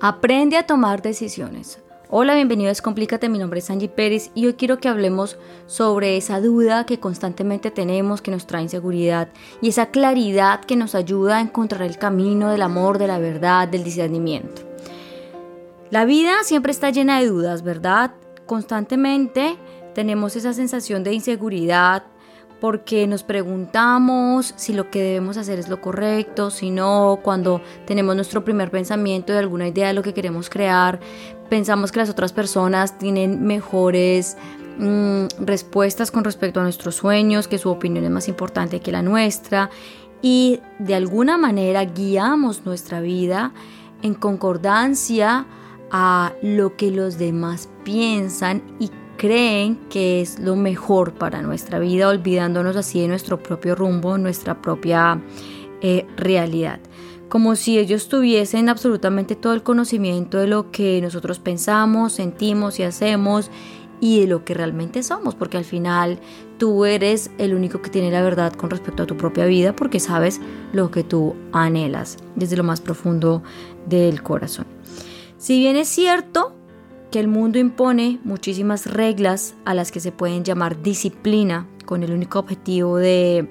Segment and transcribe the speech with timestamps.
[0.00, 1.80] Aprende a tomar decisiones.
[2.08, 5.36] Hola, bienvenido a Descomplícate, mi nombre es Angie Pérez y hoy quiero que hablemos
[5.66, 9.28] sobre esa duda que constantemente tenemos, que nos trae inseguridad
[9.60, 13.66] y esa claridad que nos ayuda a encontrar el camino del amor, de la verdad,
[13.66, 14.62] del discernimiento.
[15.90, 18.14] La vida siempre está llena de dudas, ¿verdad?
[18.46, 19.56] Constantemente
[19.94, 22.04] tenemos esa sensación de inseguridad,
[22.60, 28.14] porque nos preguntamos si lo que debemos hacer es lo correcto, si no, cuando tenemos
[28.16, 30.98] nuestro primer pensamiento de alguna idea de lo que queremos crear,
[31.48, 34.36] pensamos que las otras personas tienen mejores
[34.78, 39.02] mm, respuestas con respecto a nuestros sueños, que su opinión es más importante que la
[39.02, 39.70] nuestra
[40.20, 43.52] y de alguna manera guiamos nuestra vida
[44.02, 45.46] en concordancia
[45.90, 52.08] a lo que los demás piensan y creen que es lo mejor para nuestra vida,
[52.08, 55.20] olvidándonos así de nuestro propio rumbo, nuestra propia
[55.82, 56.80] eh, realidad.
[57.28, 62.84] Como si ellos tuviesen absolutamente todo el conocimiento de lo que nosotros pensamos, sentimos y
[62.84, 63.50] hacemos
[64.00, 66.20] y de lo que realmente somos, porque al final
[66.56, 70.00] tú eres el único que tiene la verdad con respecto a tu propia vida, porque
[70.00, 70.40] sabes
[70.72, 73.42] lo que tú anhelas desde lo más profundo
[73.86, 74.66] del corazón.
[75.36, 76.57] Si bien es cierto
[77.10, 82.12] que el mundo impone muchísimas reglas a las que se pueden llamar disciplina con el
[82.12, 83.50] único objetivo de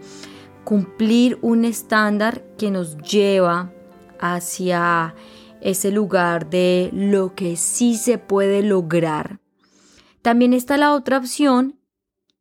[0.64, 3.72] cumplir un estándar que nos lleva
[4.20, 5.16] hacia
[5.62, 9.40] ese lugar de lo que sí se puede lograr.
[10.22, 11.77] También está la otra opción,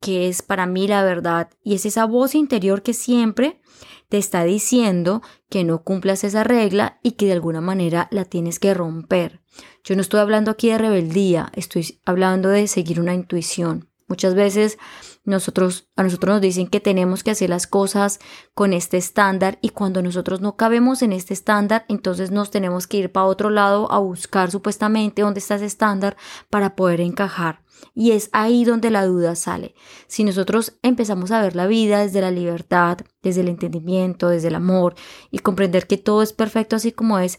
[0.06, 3.60] que es para mí la verdad, y es esa voz interior que siempre
[4.08, 8.60] te está diciendo que no cumplas esa regla y que de alguna manera la tienes
[8.60, 9.40] que romper.
[9.82, 13.88] Yo no estoy hablando aquí de rebeldía, estoy hablando de seguir una intuición.
[14.06, 14.78] Muchas veces
[15.24, 18.20] nosotros, a nosotros nos dicen que tenemos que hacer las cosas
[18.54, 22.98] con este estándar y cuando nosotros no cabemos en este estándar, entonces nos tenemos que
[22.98, 26.16] ir para otro lado a buscar supuestamente dónde está ese estándar
[26.48, 27.65] para poder encajar.
[27.94, 29.74] Y es ahí donde la duda sale.
[30.06, 34.54] Si nosotros empezamos a ver la vida desde la libertad, desde el entendimiento, desde el
[34.54, 34.94] amor
[35.30, 37.38] y comprender que todo es perfecto así como es,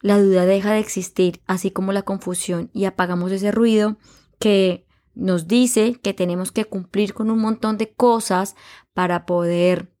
[0.00, 3.98] la duda deja de existir, así como la confusión, y apagamos ese ruido
[4.40, 8.56] que nos dice que tenemos que cumplir con un montón de cosas
[8.94, 9.92] para poder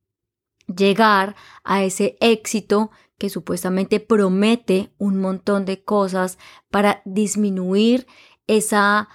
[0.66, 6.38] llegar a ese éxito que supuestamente promete un montón de cosas
[6.70, 8.06] para disminuir
[8.46, 9.08] esa,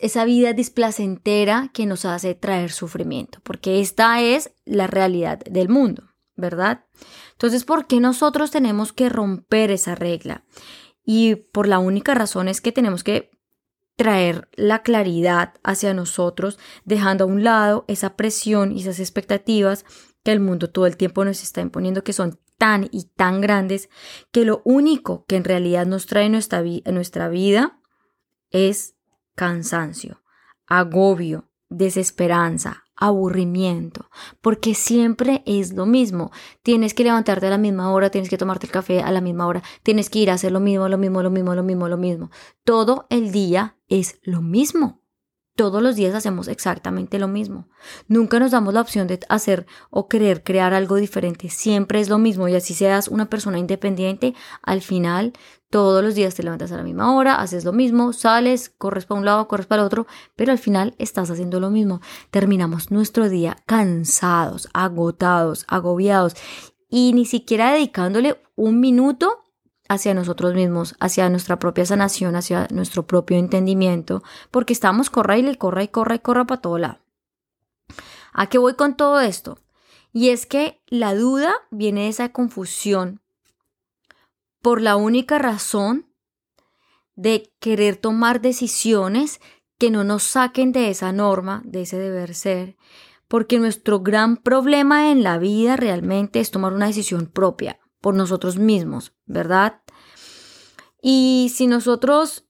[0.00, 6.14] esa vida displacentera que nos hace traer sufrimiento, porque esta es la realidad del mundo.
[6.36, 6.84] ¿verdad?
[7.32, 10.44] Entonces, ¿por qué nosotros tenemos que romper esa regla?
[11.04, 13.30] Y por la única razón es que tenemos que
[13.96, 19.84] traer la claridad hacia nosotros, dejando a un lado esa presión y esas expectativas
[20.24, 23.88] que el mundo todo el tiempo nos está imponiendo, que son tan y tan grandes,
[24.32, 27.80] que lo único que en realidad nos trae nuestra, nuestra vida
[28.50, 28.96] es
[29.34, 30.22] cansancio,
[30.66, 34.08] agobio, desesperanza, aburrimiento,
[34.40, 36.30] porque siempre es lo mismo.
[36.62, 39.46] Tienes que levantarte a la misma hora, tienes que tomarte el café a la misma
[39.46, 41.96] hora, tienes que ir a hacer lo mismo, lo mismo, lo mismo, lo mismo, lo
[41.96, 42.30] mismo.
[42.64, 45.03] Todo el día es lo mismo.
[45.56, 47.68] Todos los días hacemos exactamente lo mismo.
[48.08, 51.48] Nunca nos damos la opción de hacer o querer crear algo diferente.
[51.48, 55.32] Siempre es lo mismo y así seas una persona independiente, al final
[55.70, 59.18] todos los días te levantas a la misma hora, haces lo mismo, sales, corres para
[59.20, 62.00] un lado, corres para el otro, pero al final estás haciendo lo mismo.
[62.32, 66.34] Terminamos nuestro día cansados, agotados, agobiados
[66.88, 69.43] y ni siquiera dedicándole un minuto
[69.88, 75.56] hacia nosotros mismos, hacia nuestra propia sanación, hacia nuestro propio entendimiento, porque estamos corra y
[75.56, 76.98] corra y corra y corra para todo lado.
[78.32, 79.58] ¿A qué voy con todo esto?
[80.12, 83.20] Y es que la duda viene de esa confusión
[84.62, 86.06] por la única razón
[87.16, 89.40] de querer tomar decisiones
[89.78, 92.76] que no nos saquen de esa norma, de ese deber ser,
[93.28, 98.58] porque nuestro gran problema en la vida realmente es tomar una decisión propia, por nosotros
[98.58, 99.80] mismos, ¿verdad?
[101.00, 102.44] Y si nosotros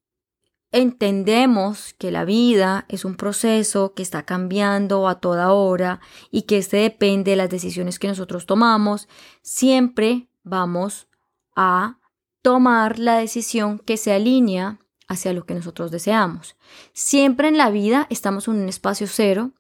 [0.73, 6.01] entendemos que la vida es un proceso que está cambiando a toda hora
[6.33, 9.07] y que este depende de las decisiones que nosotros tomamos,
[9.43, 11.07] siempre vamos
[11.55, 12.01] a
[12.43, 16.57] tomar la decisión que se alinea hacia lo que nosotros deseamos.
[16.93, 19.53] Siempre en la vida estamos en un espacio cero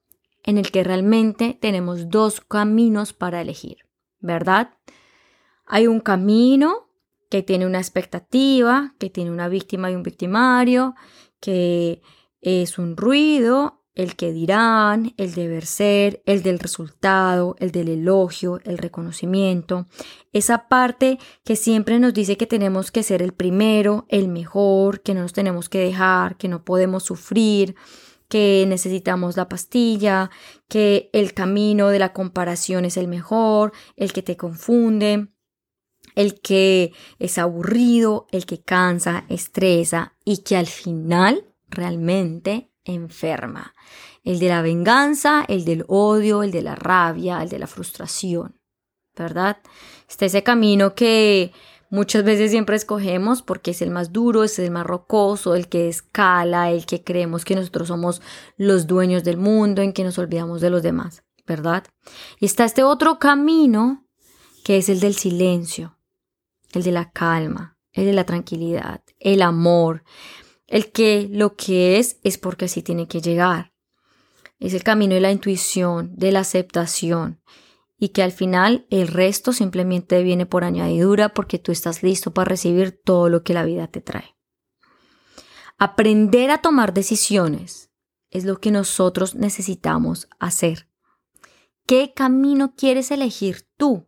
[0.42, 3.86] en el que realmente tenemos dos caminos para elegir,
[4.18, 4.70] ¿verdad?
[5.66, 6.88] Hay un camino
[7.30, 10.94] que tiene una expectativa, que tiene una víctima y un victimario,
[11.40, 12.02] que
[12.40, 18.60] es un ruido el que dirán, el deber ser, el del resultado, el del elogio,
[18.64, 19.86] el reconocimiento,
[20.32, 25.14] esa parte que siempre nos dice que tenemos que ser el primero, el mejor, que
[25.14, 27.76] no nos tenemos que dejar, que no podemos sufrir,
[28.28, 30.30] que necesitamos la pastilla,
[30.68, 35.28] que el camino de la comparación es el mejor, el que te confunde,
[36.14, 43.74] el que es aburrido, el que cansa, estresa y que al final realmente enferma.
[44.22, 48.60] El de la venganza, el del odio, el de la rabia, el de la frustración.
[49.16, 49.58] ¿Verdad?
[50.08, 51.52] Está ese camino que
[51.88, 55.88] muchas veces siempre escogemos porque es el más duro, es el más rocoso, el que
[55.88, 58.20] escala, el que creemos que nosotros somos
[58.56, 61.84] los dueños del mundo, en que nos olvidamos de los demás, ¿verdad?
[62.40, 64.04] Y está este otro camino
[64.64, 65.96] que es el del silencio,
[66.76, 70.04] el de la calma, el de la tranquilidad, el amor,
[70.66, 73.72] el que lo que es es porque así tiene que llegar.
[74.58, 77.40] Es el camino de la intuición, de la aceptación
[77.98, 82.48] y que al final el resto simplemente viene por añadidura porque tú estás listo para
[82.48, 84.36] recibir todo lo que la vida te trae.
[85.78, 87.90] Aprender a tomar decisiones
[88.30, 90.88] es lo que nosotros necesitamos hacer.
[91.86, 94.06] ¿Qué camino quieres elegir tú?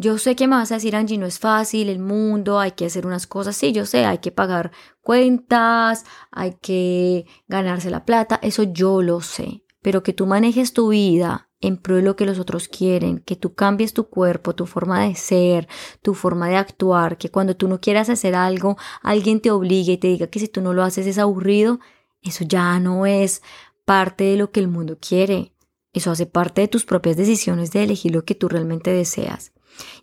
[0.00, 2.86] Yo sé que me vas a decir, Angie, no es fácil, el mundo, hay que
[2.86, 3.54] hacer unas cosas.
[3.54, 9.20] Sí, yo sé, hay que pagar cuentas, hay que ganarse la plata, eso yo lo
[9.20, 9.62] sé.
[9.82, 13.36] Pero que tú manejes tu vida en pro de lo que los otros quieren, que
[13.36, 15.68] tú cambies tu cuerpo, tu forma de ser,
[16.00, 19.98] tu forma de actuar, que cuando tú no quieras hacer algo, alguien te obligue y
[19.98, 21.78] te diga que si tú no lo haces es aburrido,
[22.22, 23.42] eso ya no es
[23.84, 25.52] parte de lo que el mundo quiere.
[25.92, 29.52] Eso hace parte de tus propias decisiones de elegir lo que tú realmente deseas.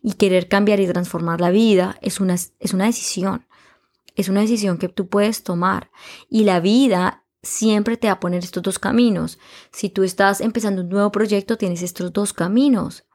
[0.01, 3.45] Y querer cambiar y transformar la vida es una, es una decisión.
[4.15, 5.91] Es una decisión que tú puedes tomar.
[6.29, 9.39] Y la vida siempre te va a poner estos dos caminos.
[9.71, 13.06] Si tú estás empezando un nuevo proyecto, tienes estos dos caminos.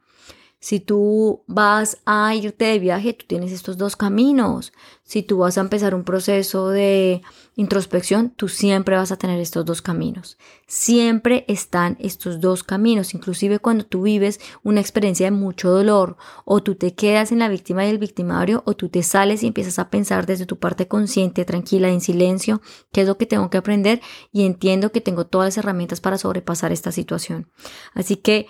[0.63, 4.71] Si tú vas a irte de viaje, tú tienes estos dos caminos.
[5.03, 7.21] Si tú vas a empezar un proceso de
[7.57, 10.37] introspección, tú siempre vas a tener estos dos caminos.
[10.65, 16.15] Siempre están estos dos caminos, inclusive cuando tú vives una experiencia de mucho dolor,
[16.45, 19.47] o tú te quedas en la víctima y el victimario, o tú te sales y
[19.47, 22.61] empiezas a pensar desde tu parte consciente, tranquila, en silencio,
[22.93, 23.99] qué es lo que tengo que aprender
[24.31, 27.49] y entiendo que tengo todas las herramientas para sobrepasar esta situación.
[27.93, 28.47] Así que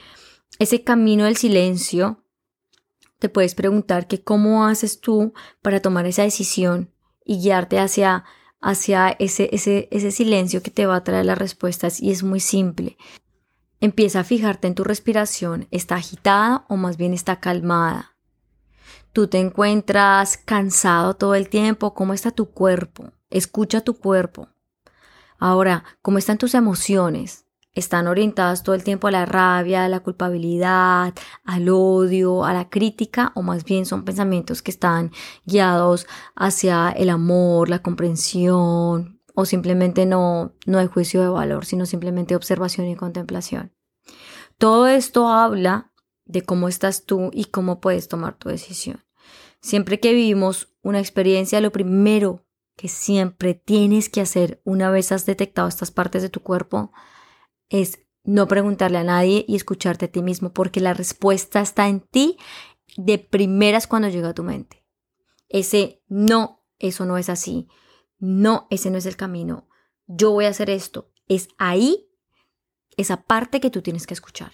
[0.60, 2.24] ese camino del silencio,
[3.20, 6.92] te puedes preguntar que cómo haces tú para tomar esa decisión
[7.24, 8.26] y guiarte hacia,
[8.60, 12.40] hacia ese, ese, ese silencio que te va a traer las respuestas y es muy
[12.40, 12.98] simple.
[13.80, 18.16] Empieza a fijarte en tu respiración, ¿está agitada o más bien está calmada?
[19.14, 23.12] Tú te encuentras cansado todo el tiempo, ¿cómo está tu cuerpo?
[23.30, 24.50] Escucha tu cuerpo.
[25.38, 27.43] Ahora, ¿cómo están tus emociones?
[27.74, 32.70] Están orientadas todo el tiempo a la rabia, a la culpabilidad, al odio, a la
[32.70, 35.12] crítica, o más bien son pensamientos que están
[35.46, 41.86] guiados hacia el amor, la comprensión, o simplemente no, no hay juicio de valor, sino
[41.86, 43.74] simplemente observación y contemplación.
[44.58, 45.92] Todo esto habla
[46.26, 49.04] de cómo estás tú y cómo puedes tomar tu decisión.
[49.62, 52.46] Siempre que vivimos una experiencia, lo primero
[52.76, 56.92] que siempre tienes que hacer una vez has detectado estas partes de tu cuerpo
[57.69, 62.00] es no preguntarle a nadie y escucharte a ti mismo, porque la respuesta está en
[62.00, 62.38] ti
[62.98, 64.83] de primeras cuando llega a tu mente.
[65.50, 67.68] Ese no, eso no es así.
[68.19, 69.68] No, ese no es el camino.
[70.07, 71.11] Yo voy a hacer esto.
[71.28, 72.09] Es ahí
[72.97, 74.52] esa parte que tú tienes que escuchar.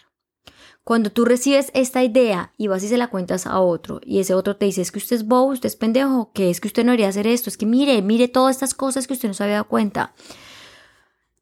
[0.83, 4.33] Cuando tú recibes esta idea y vas y se la cuentas a otro y ese
[4.33, 6.83] otro te dice es que usted es bobo, usted es pendejo, que es que usted
[6.83, 9.43] no debería hacer esto, es que mire, mire todas estas cosas que usted no se
[9.43, 10.15] había dado cuenta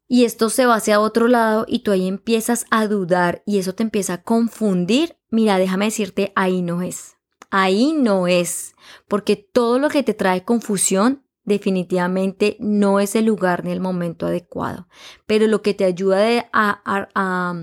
[0.08, 3.74] y esto se va hacia otro lado y tú ahí empiezas a dudar y eso
[3.74, 7.16] te empieza a confundir, mira, déjame decirte, ahí no es.
[7.50, 8.74] Ahí no es,
[9.06, 14.26] porque todo lo que te trae confusión definitivamente no es el lugar ni el momento
[14.26, 14.86] adecuado,
[15.26, 17.54] pero lo que te ayuda a, a,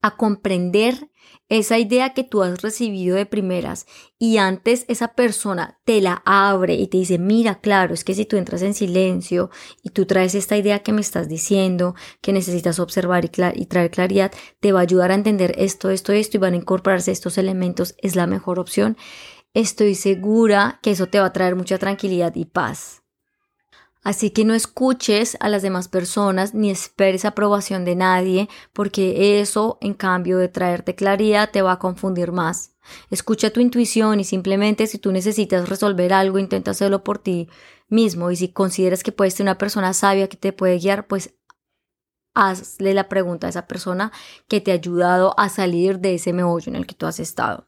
[0.00, 1.10] a comprender
[1.50, 3.86] esa idea que tú has recibido de primeras
[4.18, 8.24] y antes esa persona te la abre y te dice, mira, claro, es que si
[8.24, 9.50] tú entras en silencio
[9.82, 13.90] y tú traes esta idea que me estás diciendo, que necesitas observar y, y traer
[13.90, 14.30] claridad,
[14.60, 17.96] te va a ayudar a entender esto, esto, esto y van a incorporarse estos elementos,
[17.98, 18.96] es la mejor opción.
[19.52, 22.99] Estoy segura que eso te va a traer mucha tranquilidad y paz.
[24.02, 29.76] Así que no escuches a las demás personas ni esperes aprobación de nadie, porque eso,
[29.82, 32.72] en cambio de traerte claridad, te va a confundir más.
[33.10, 37.50] Escucha tu intuición y simplemente si tú necesitas resolver algo, intenta hacerlo por ti
[37.88, 38.30] mismo.
[38.30, 41.34] Y si consideras que puedes ser una persona sabia que te puede guiar, pues
[42.34, 44.12] hazle la pregunta a esa persona
[44.48, 47.66] que te ha ayudado a salir de ese meollo en el que tú has estado.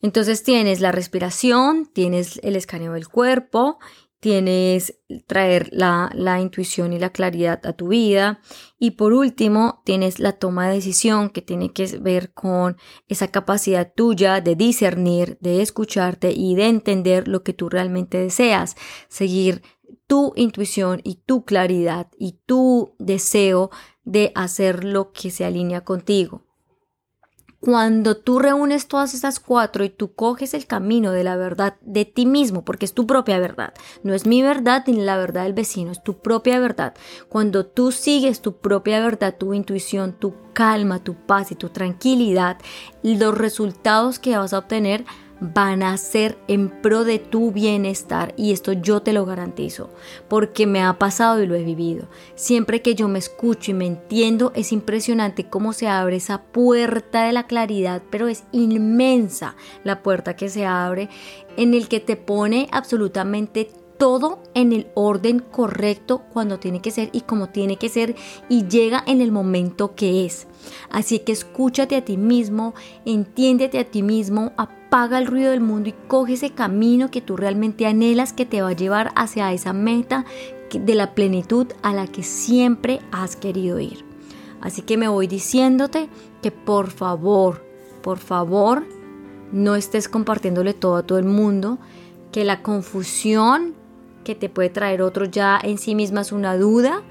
[0.00, 3.78] Entonces tienes la respiración, tienes el escaneo del cuerpo,
[4.24, 8.40] tienes traer la, la, intuición y la claridad a tu vida
[8.78, 13.92] y por último tienes la toma de decisión que tiene que ver con esa capacidad
[13.94, 18.76] tuya de discernir, de escucharte y de entender lo que tú realmente deseas,
[19.10, 19.60] seguir
[20.06, 23.68] tu intuición y tu claridad y tu deseo
[24.04, 26.43] de hacer lo que se alinea contigo.
[27.64, 32.04] Cuando tú reúnes todas esas cuatro y tú coges el camino de la verdad de
[32.04, 35.54] ti mismo, porque es tu propia verdad, no es mi verdad ni la verdad del
[35.54, 36.92] vecino, es tu propia verdad.
[37.30, 42.58] Cuando tú sigues tu propia verdad, tu intuición, tu calma, tu paz y tu tranquilidad,
[43.02, 45.06] los resultados que vas a obtener
[45.52, 49.90] van a ser en pro de tu bienestar y esto yo te lo garantizo
[50.28, 52.08] porque me ha pasado y lo he vivido.
[52.34, 57.24] Siempre que yo me escucho y me entiendo es impresionante cómo se abre esa puerta
[57.24, 61.08] de la claridad, pero es inmensa la puerta que se abre
[61.56, 67.10] en el que te pone absolutamente todo en el orden correcto cuando tiene que ser
[67.12, 68.14] y como tiene que ser
[68.48, 70.46] y llega en el momento que es.
[70.90, 72.74] Así que escúchate a ti mismo,
[73.04, 74.52] entiéndete a ti mismo,
[74.94, 78.62] apaga el ruido del mundo y coge ese camino que tú realmente anhelas que te
[78.62, 80.24] va a llevar hacia esa meta
[80.72, 84.04] de la plenitud a la que siempre has querido ir.
[84.60, 86.08] Así que me voy diciéndote
[86.42, 87.66] que por favor,
[88.04, 88.84] por favor,
[89.50, 91.78] no estés compartiéndole todo a todo el mundo,
[92.30, 93.74] que la confusión
[94.22, 97.02] que te puede traer otro ya en sí misma es una duda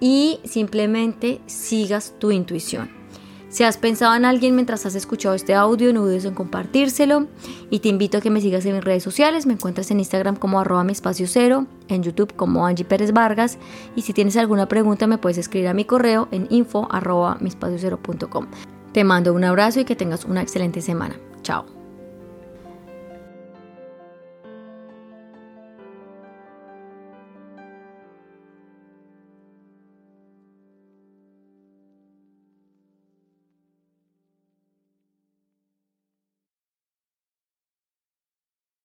[0.00, 2.99] y simplemente sigas tu intuición.
[3.50, 7.26] Si has pensado en alguien mientras has escuchado este audio, no dudes en compartírselo
[7.68, 9.44] y te invito a que me sigas en mis redes sociales.
[9.44, 13.58] Me encuentras en Instagram como arroba mi espacio cero, en YouTube como Angie Pérez Vargas
[13.96, 17.38] y si tienes alguna pregunta me puedes escribir a mi correo en info arroba
[17.76, 17.98] cero
[18.92, 21.16] Te mando un abrazo y que tengas una excelente semana.
[21.42, 21.79] Chao.